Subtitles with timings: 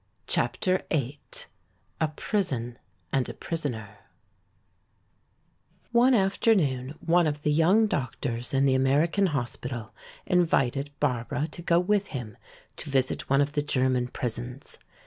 [0.25, 1.19] CHAPTER VIII
[1.99, 2.79] A Prison
[3.13, 3.99] and a Prisoner
[5.91, 9.93] One afternoon one of the young doctors in the American hospital
[10.25, 12.35] invited Barbara to go with him
[12.77, 14.79] to visit one of the German prisons.